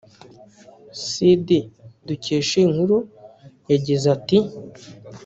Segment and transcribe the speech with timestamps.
[1.07, 1.47] cd
[2.07, 2.97] dukesha iyi nkuru
[3.71, 4.37] yagize ati